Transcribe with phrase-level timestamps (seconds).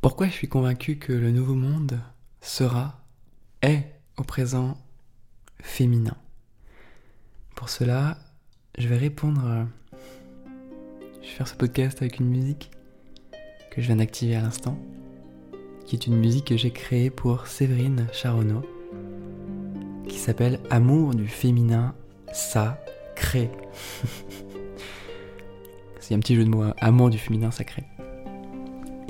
[0.00, 2.00] Pourquoi je suis convaincu que le nouveau monde
[2.40, 3.00] sera,
[3.62, 3.84] est
[4.16, 4.78] au présent
[5.60, 6.16] féminin?
[7.54, 8.16] Pour cela,
[8.78, 9.42] je vais répondre.
[9.44, 9.64] euh,
[11.22, 12.70] Je vais faire ce podcast avec une musique
[13.70, 14.78] que je viens d'activer à l'instant,
[15.84, 18.62] qui est une musique que j'ai créée pour Séverine Charonneau,
[20.08, 21.94] qui s'appelle Amour du féminin
[22.32, 23.50] sacré.
[26.00, 27.84] C'est un petit jeu de mots, hein, Amour du féminin sacré.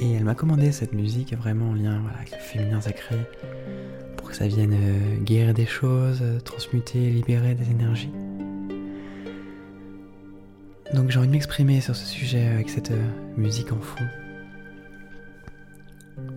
[0.03, 3.17] Et elle m'a commandé cette musique vraiment en lien avec le féminin sacré,
[4.17, 8.11] pour que ça vienne euh, guérir des choses, euh, transmuter, libérer des énergies.
[10.95, 14.05] Donc j'ai envie de m'exprimer sur ce sujet avec cette euh, musique en fond.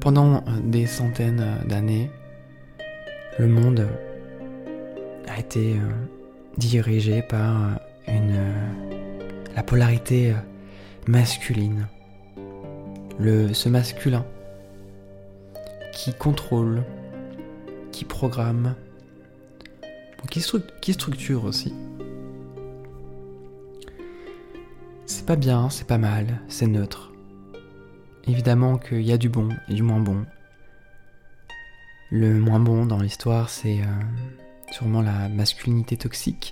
[0.02, 2.12] Pendant des centaines d'années,
[3.40, 3.88] le monde
[5.30, 5.78] a été
[6.58, 7.80] dirigé par
[9.56, 10.34] la polarité
[11.08, 11.88] masculine.
[13.24, 14.26] Ce masculin
[15.94, 16.84] qui contrôle,
[17.94, 18.76] qui programme,
[20.30, 21.74] qui structure aussi.
[25.06, 27.14] C'est pas bien, c'est pas mal, c'est neutre.
[28.28, 30.26] Évidemment qu'il y a du bon et du moins bon.
[32.12, 34.02] Le moins bon dans l'histoire, c'est euh,
[34.70, 36.52] sûrement la masculinité toxique,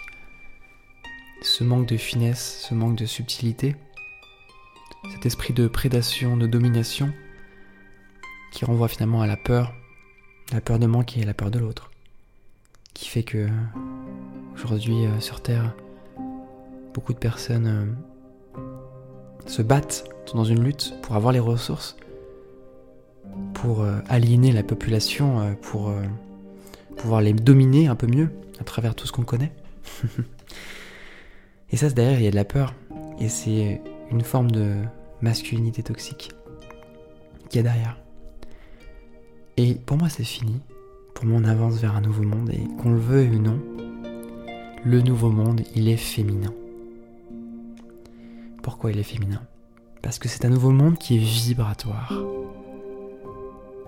[1.41, 3.75] ce manque de finesse, ce manque de subtilité,
[5.25, 7.11] esprit de prédation, de domination,
[8.51, 9.73] qui renvoie finalement à la peur,
[10.51, 11.91] la peur de manquer la peur de l'autre,
[12.93, 13.47] qui fait que
[14.63, 15.73] aujourd'hui euh, sur Terre,
[16.93, 17.95] beaucoup de personnes
[18.57, 18.61] euh,
[19.47, 21.95] se battent, sont dans une lutte pour avoir les ressources,
[23.53, 25.93] pour euh, aliéner la population, pour
[26.97, 29.51] pouvoir les dominer un peu mieux à travers tout ce qu'on connaît.
[31.71, 32.73] et ça, derrière, il y a de la peur.
[33.19, 34.75] Et c'est une forme de
[35.21, 36.31] masculinité toxique
[37.49, 37.97] qu'il y a derrière.
[39.57, 40.61] Et pour moi, c'est fini.
[41.13, 42.49] Pour moi, on avance vers un nouveau monde.
[42.49, 43.59] Et qu'on le veuille ou non,
[44.83, 46.53] le nouveau monde, il est féminin.
[48.63, 49.41] Pourquoi il est féminin?
[50.01, 52.13] Parce que c'est un nouveau monde qui est vibratoire.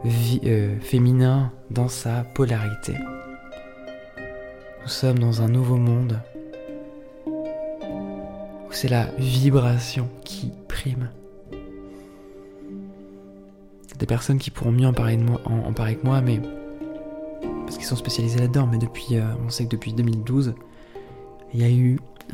[0.03, 2.93] Vi- euh, féminin dans sa polarité.
[4.83, 6.19] Nous sommes dans un nouveau monde
[7.25, 11.09] où c'est la vibration qui prime.
[14.03, 16.41] Des personnes qui pourront mieux en parler, de moi, que moi, mais
[17.63, 18.67] parce qu'ils sont spécialisés là-dedans.
[18.69, 20.55] Mais depuis, euh, on sait que depuis 2012,
[21.53, 22.01] il y a eu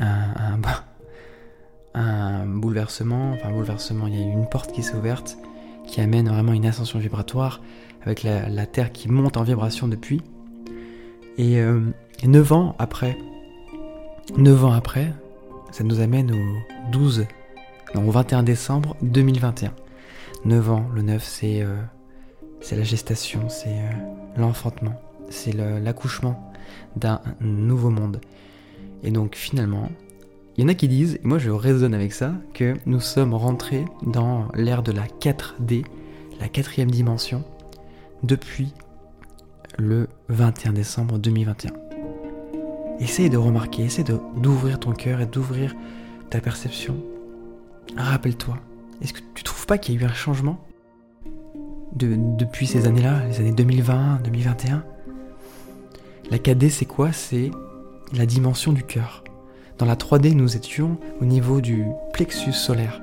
[1.94, 5.38] un, bouleversement, enfin un bouleversement, il y a eu une porte qui s'est ouverte
[5.86, 7.60] qui amène vraiment une ascension vibratoire
[8.02, 10.22] avec la, Terre qui monte en vibration depuis.
[11.38, 11.82] Et euh,
[12.24, 13.16] 9 ans après,
[14.36, 15.14] 9 ans après,
[15.70, 17.26] ça nous amène au 12,
[17.94, 19.72] non, au 21 décembre 2021.
[20.44, 21.76] 9 ans, le 9 c'est euh,
[22.60, 23.90] c'est la gestation, c'est euh,
[24.36, 24.94] l'enfantement,
[25.28, 26.52] c'est l'accouchement
[26.96, 28.20] d'un nouveau monde.
[29.02, 29.90] Et donc finalement,
[30.56, 33.34] il y en a qui disent, et moi je raisonne avec ça, que nous sommes
[33.34, 35.84] rentrés dans l'ère de la 4D,
[36.40, 37.44] la quatrième dimension,
[38.22, 38.74] depuis
[39.78, 41.72] le 21 décembre 2021.
[42.98, 44.04] Essaye de remarquer, essaye
[44.36, 45.74] d'ouvrir ton cœur et d'ouvrir
[46.28, 46.96] ta perception.
[47.96, 48.58] Rappelle-toi,
[49.00, 50.58] est-ce que tu trouves pas qu'il y a eu un changement
[51.94, 54.82] de- depuis ces années-là, les années 2020, 2021
[56.32, 57.12] La 4D c'est quoi?
[57.12, 57.52] C'est
[58.12, 59.22] la dimension du cœur.
[59.78, 63.00] Dans la 3D, nous étions au niveau du plexus solaire.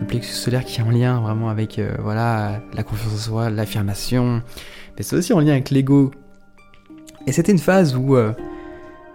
[0.00, 3.50] Le plexus solaire qui est en lien vraiment avec euh, voilà, la confiance en soi,
[3.50, 4.42] l'affirmation,
[4.96, 6.10] mais c'est aussi en lien avec l'ego.
[7.28, 8.32] Et c'était une phase où, euh,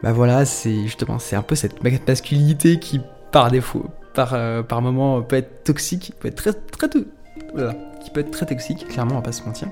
[0.03, 3.01] bah voilà, c'est justement, c'est un peu cette masculinité qui,
[3.33, 7.05] par défaut, par, euh, par moment, peut être toxique, peut être très, très, to-
[7.53, 9.67] voilà, qui peut être très toxique, clairement, on va pas se mentir.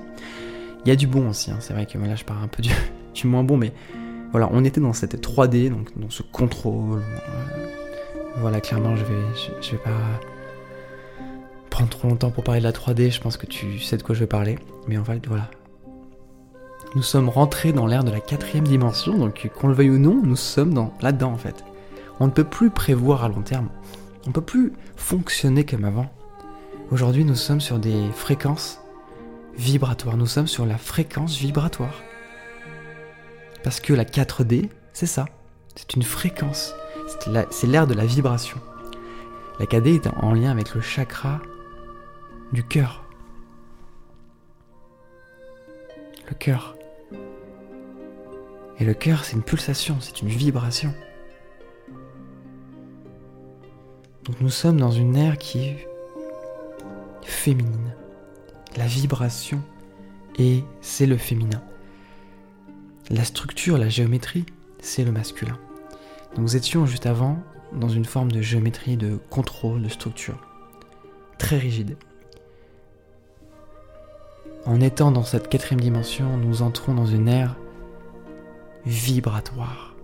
[0.84, 2.62] Il y a du bon aussi, hein, c'est vrai que là, je parle un peu
[2.62, 2.70] du,
[3.14, 3.72] du moins bon, mais
[4.32, 7.00] voilà, on était dans cette 3D, donc dans ce contrôle.
[7.00, 7.66] euh,
[8.38, 9.90] voilà, clairement, je vais, je, je vais pas
[11.70, 13.10] prendre trop longtemps pour parler de la 3D.
[13.10, 14.58] Je pense que tu sais de quoi je vais parler.
[14.88, 15.48] Mais en fait, voilà.
[16.94, 20.20] Nous sommes rentrés dans l'ère de la quatrième dimension, donc qu'on le veuille ou non,
[20.22, 21.64] nous sommes dans là-dedans en fait.
[22.20, 23.68] On ne peut plus prévoir à long terme.
[24.24, 26.12] On ne peut plus fonctionner comme avant.
[26.90, 28.80] Aujourd'hui, nous sommes sur des fréquences
[29.56, 30.16] vibratoires.
[30.16, 32.02] Nous sommes sur la fréquence vibratoire.
[33.64, 35.26] Parce que la 4D, c'est ça.
[35.74, 36.74] C'est une fréquence.
[37.50, 38.58] C'est l'ère de la vibration.
[39.58, 41.40] La 4D est en lien avec le chakra
[42.52, 43.04] du cœur.
[46.28, 46.76] Le cœur.
[48.78, 50.94] Et le cœur, c'est une pulsation, c'est une vibration.
[54.24, 55.88] Donc nous sommes dans une ère qui est
[57.22, 57.94] féminine.
[58.76, 59.60] la vibration,
[60.38, 61.62] et c'est le féminin.
[63.10, 64.46] La structure, la géométrie,
[64.80, 65.58] c'est le masculin.
[66.30, 67.38] Donc nous étions juste avant
[67.72, 70.38] dans une forme de géométrie, de contrôle, de structure.
[71.38, 71.96] Très rigide.
[74.64, 77.56] En étant dans cette quatrième dimension, nous entrons dans une ère
[78.86, 79.94] vibratoire.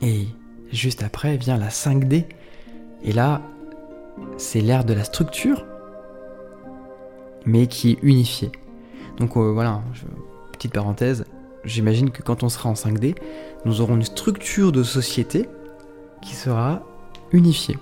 [0.00, 0.26] Et
[0.72, 2.24] juste après vient la 5D.
[3.02, 3.42] Et là,
[4.36, 5.64] c'est l'ère de la structure,
[7.46, 8.52] mais qui est unifiée.
[9.18, 9.82] Donc euh, voilà,
[10.52, 11.24] petite parenthèse,
[11.64, 13.14] j'imagine que quand on sera en 5D,
[13.64, 15.48] nous aurons une structure de société
[16.22, 16.82] qui sera
[17.32, 17.78] unifiée.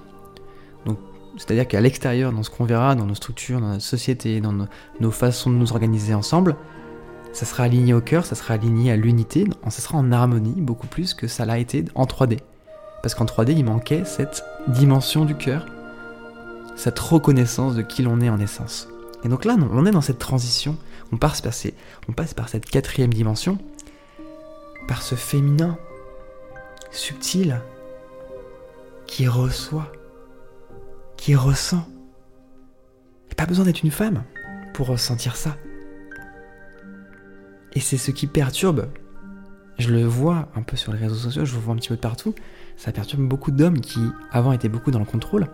[1.37, 4.53] C'est-à-dire qu'à l'extérieur, dans ce qu'on verra, dans nos structures, dans notre société, dans
[5.01, 6.57] nos, façons de nous organiser ensemble,
[7.33, 10.87] ça sera aligné au cœur, ça sera aligné à l'unité, ça sera en harmonie beaucoup
[10.87, 12.39] plus que ça l'a été en 3D.
[13.03, 15.67] Parce qu'en 3D, il manquait cette dimension du cœur,
[16.77, 18.89] cette reconnaissance de qui l'on est en essence.
[19.25, 20.77] Et donc là, on est dans cette transition,
[21.13, 21.53] on passe par,
[22.09, 23.59] on passe par cette quatrième dimension,
[24.87, 25.79] par ce féminin
[26.91, 27.61] subtil
[29.07, 29.91] qui reçoit,
[31.17, 31.87] qui ressent.
[33.33, 34.25] A pas besoin d'être une femme
[34.75, 35.57] pour ressentir ça.
[37.73, 38.89] Et c'est ce qui perturbe.
[39.79, 41.97] Je le vois un peu sur les réseaux sociaux, je le vois un petit peu
[41.97, 42.35] de partout.
[42.77, 44.01] Ça perturbe beaucoup d'hommes qui
[44.31, 45.49] avant étaient beaucoup dans le contrôle.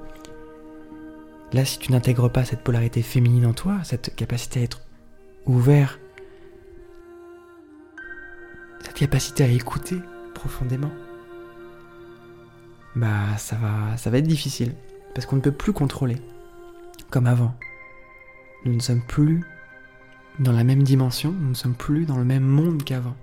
[1.52, 4.80] Là, si tu n'intègres pas cette polarité féminine en toi, cette capacité à être
[5.46, 5.98] ouvert,
[8.82, 9.98] cette capacité à écouter
[10.34, 10.90] profondément,
[12.96, 14.74] bah ça va, ça va être difficile
[15.14, 16.16] parce qu'on ne peut plus contrôler
[17.10, 17.54] comme avant.
[18.64, 19.44] Nous ne sommes plus
[20.38, 23.16] dans la même dimension, nous ne sommes plus dans le même monde qu'avant.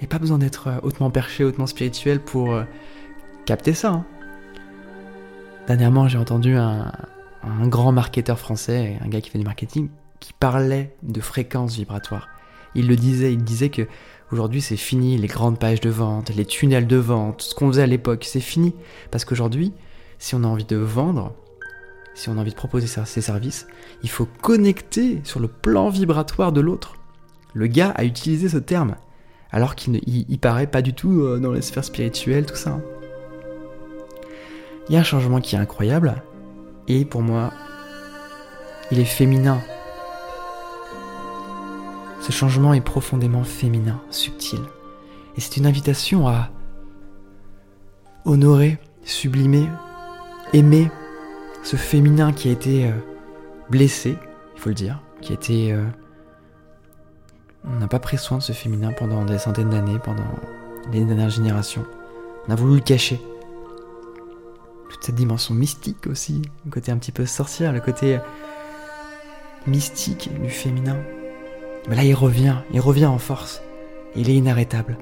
[0.00, 2.64] Et pas besoin d'être euh, hautement perché, hautement spirituel pour euh,
[3.44, 3.90] capter ça.
[3.90, 4.06] Hein.
[5.66, 6.92] Dernièrement, j'ai entendu un,
[7.42, 9.88] un grand marketeur français, un gars qui fait du marketing,
[10.20, 12.28] qui parlait de fréquences vibratoires.
[12.74, 13.86] Il le disait, il disait que
[14.32, 17.82] aujourd'hui c'est fini les grandes pages de vente, les tunnels de vente, ce qu'on faisait
[17.82, 18.74] à l'époque, c'est fini.
[19.10, 19.72] Parce qu'aujourd'hui,
[20.18, 21.34] si on a envie de vendre,
[22.14, 23.66] si on a envie de proposer ses services,
[24.02, 26.96] il faut connecter sur le plan vibratoire de l'autre.
[27.54, 28.96] Le gars a utilisé ce terme,
[29.52, 32.78] alors qu'il ne paraît pas du tout euh, dans les sphères spirituelles, tout ça.
[34.88, 36.22] Il y a un changement qui est incroyable,
[36.88, 37.52] et pour moi,
[38.90, 39.60] il est féminin
[42.26, 44.58] ce changement est profondément féminin, subtil.
[45.36, 46.50] Et c'est une invitation à
[48.24, 49.68] honorer, sublimer,
[50.52, 50.90] aimer
[51.62, 52.92] ce féminin qui a été euh,
[53.70, 54.16] blessé,
[54.56, 55.72] il faut le dire, qui a été...
[57.66, 60.24] Euh, on n'a pas pris soin de ce féminin pendant des centaines d'années, pendant
[60.92, 61.84] les dernières générations.
[62.48, 63.20] On a voulu le cacher.
[64.88, 68.18] Toute cette dimension mystique aussi, le côté un petit peu sorcière, le côté
[69.66, 70.96] mystique du féminin.
[71.88, 73.62] Mais là, il revient, il revient en force.
[74.14, 74.96] Il est inarrêtable.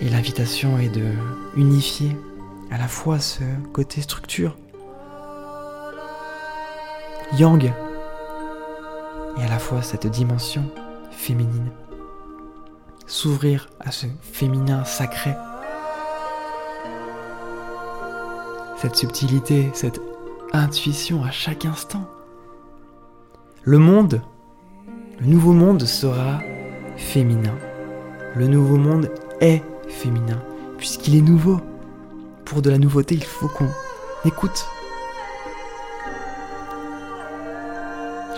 [0.00, 1.04] Et l'invitation est de
[1.56, 2.16] unifier
[2.70, 3.42] à la fois ce
[3.72, 4.56] côté structure,
[7.38, 7.72] yang,
[9.38, 10.64] et à la fois cette dimension
[11.10, 11.70] féminine.
[13.06, 15.34] S'ouvrir à ce féminin sacré.
[18.76, 20.00] Cette subtilité, cette
[20.52, 22.08] intuition à chaque instant.
[23.62, 24.22] Le monde,
[25.20, 26.40] le nouveau monde sera
[26.96, 27.54] féminin.
[28.36, 30.40] Le nouveau monde est féminin,
[30.78, 31.60] puisqu'il est nouveau.
[32.44, 33.68] Pour de la nouveauté, il faut qu'on
[34.24, 34.66] écoute.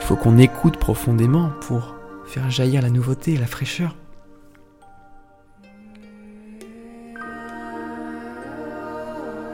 [0.03, 1.95] Il faut qu'on écoute profondément pour
[2.27, 3.95] faire jaillir la nouveauté et la fraîcheur.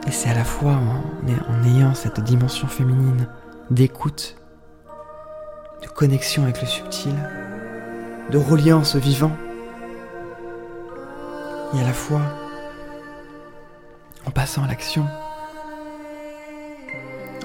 [0.07, 3.27] Et c'est à la fois en, ayant cette dimension féminine
[3.69, 4.37] d'écoute,
[5.83, 7.13] de connexion avec le subtil,
[8.31, 9.37] de reliance au vivant,
[11.75, 12.23] et à la fois
[14.25, 15.05] en passant à l'action,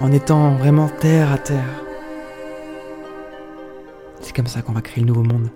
[0.01, 1.84] en étant vraiment terre à terre.
[4.35, 5.49] C'est comme ça qu'on va créer le nouveau monde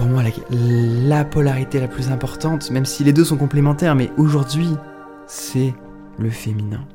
[0.00, 4.70] pour moi la, polarité la plus importante, même si les deux sont complémentaires, mais aujourd'hui,
[5.26, 5.74] c'est
[6.18, 6.86] le féminin.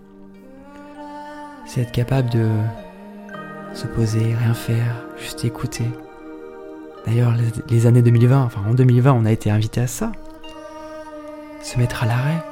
[1.68, 2.48] C'est être capable de
[3.76, 5.86] se poser, rien faire, juste écouter.
[7.06, 7.36] D'ailleurs,
[7.70, 10.12] les, années 2020, enfin en 2020, on a été invité à ça.
[11.62, 12.44] Se mettre à l'arrêt,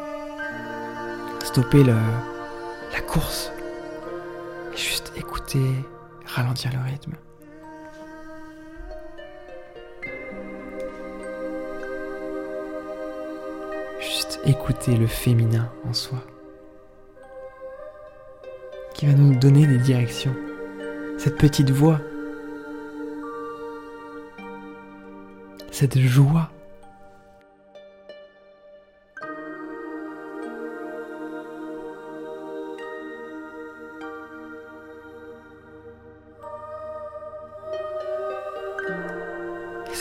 [1.44, 3.52] stopper la course,
[4.76, 5.84] juste écouter,
[6.34, 7.14] ralentir le rythme.
[14.46, 16.20] écouter le féminin en soi,
[18.94, 20.36] qui va nous donner des directions,
[21.18, 22.00] cette petite voix,
[25.72, 26.53] cette joie.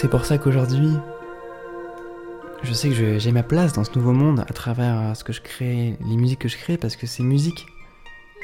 [0.03, 0.91] C'est pour ça qu'aujourd'hui,
[2.65, 5.33] je sais que j'ai ma place dans ce nouveau monde à travers euh, ce que
[5.33, 7.69] je crée, les musiques que je crée, parce que ces musiques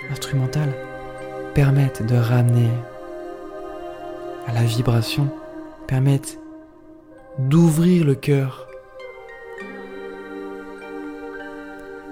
[0.08, 0.72] instrumentales
[1.54, 2.68] permettent de ramener
[4.46, 5.30] à la vibration,
[5.88, 6.38] permettent
[7.40, 8.68] d'ouvrir le cœur,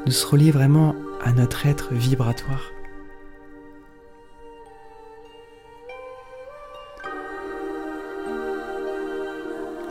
[0.06, 2.72] de se relier vraiment à notre être vibratoire.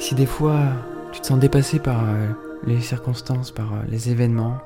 [0.06, 0.60] Si des fois
[1.12, 2.28] tu te sens dépassé par euh,
[2.68, 4.60] les circonstances, par euh, les événements,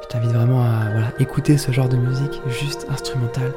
[0.00, 0.86] je t'invite vraiment à
[1.18, 3.52] écouter ce genre de musique juste instrumentale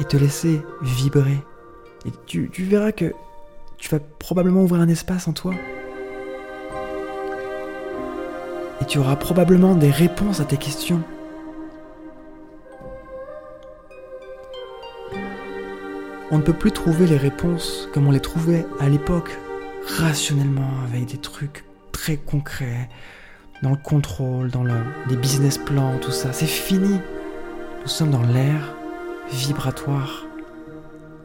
[0.00, 1.38] et te laisser vibrer.
[2.04, 3.14] Et tu verras que
[3.78, 5.54] tu vas probablement ouvrir un espace en toi.
[8.80, 11.00] Et tu auras probablement des réponses à tes questions.
[16.32, 19.38] On ne peut plus trouver les réponses comme on les trouvait à l'époque
[19.86, 21.62] rationnellement avec des trucs
[21.92, 22.88] très concrets,
[23.62, 24.74] dans le contrôle, dans le,
[25.10, 26.32] les business plans, tout ça.
[26.32, 26.98] C'est fini.
[27.82, 28.74] Nous sommes dans l'air
[29.30, 30.24] vibratoire,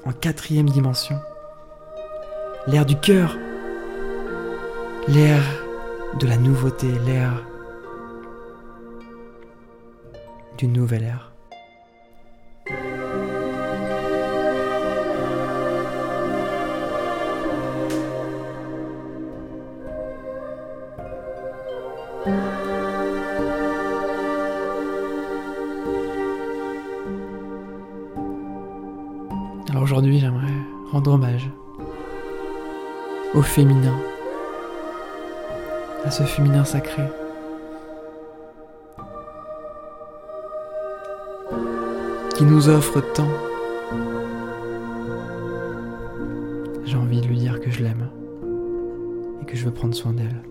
[0.04, 1.18] en quatrième dimension.
[2.68, 3.38] L'air du cœur,
[5.08, 5.42] l'air
[6.20, 7.32] de la nouveauté, l'air
[10.58, 11.27] d'une nouvelle ère.
[29.88, 30.52] Aujourd'hui, j'aimerais
[30.92, 31.50] rendre hommage
[33.34, 33.98] au féminin,
[36.04, 37.04] à ce féminin sacré.
[42.36, 43.30] qui nous offre tant.
[46.86, 48.10] J'ai envie de lui dire que je l'aime
[49.42, 50.47] et que je veux prendre soin d'elle.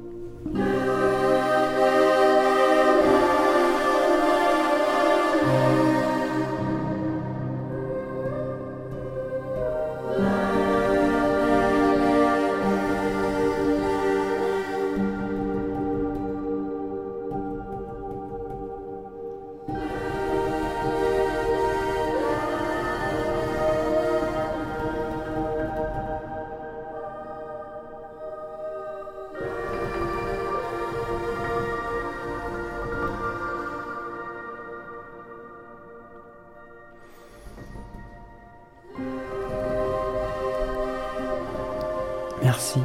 [42.57, 42.81] Merci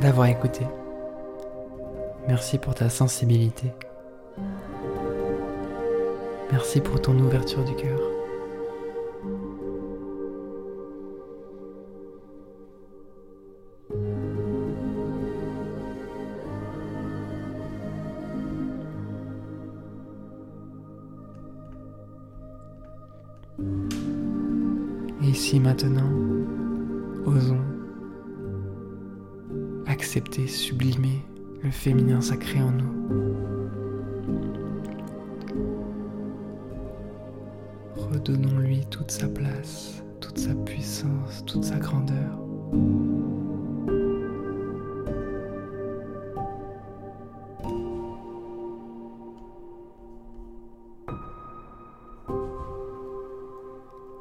[0.00, 0.64] d'avoir écouté.
[2.28, 3.72] Merci pour ta sensibilité.
[6.52, 7.98] Merci pour ton ouverture du cœur.
[25.22, 26.08] Ici maintenant,
[27.26, 27.77] osons
[30.08, 31.22] accepter, sublimer
[31.62, 32.94] le féminin sacré en nous.
[37.94, 42.38] Redonnons-lui toute sa place, toute sa puissance, toute sa grandeur.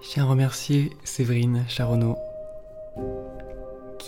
[0.01, 2.17] Je tiens à remercier Séverine Charonneau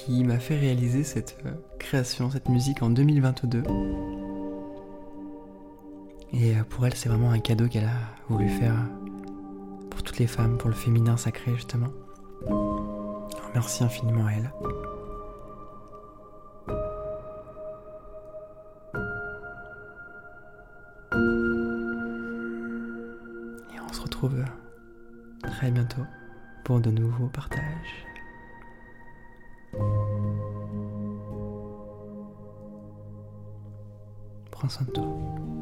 [0.09, 3.61] qui m'a fait réaliser cette euh, création, cette musique en 2022.
[6.33, 8.73] Et euh, pour elle, c'est vraiment un cadeau qu'elle a voulu faire
[9.91, 11.89] pour toutes les femmes, pour le féminin sacré justement.
[13.53, 14.51] Merci infiniment à elle.
[23.75, 24.43] Et on se retrouve
[25.43, 26.01] très bientôt
[26.63, 28.08] pour de nouveaux partages.
[34.69, 35.58] Prends soin de toi.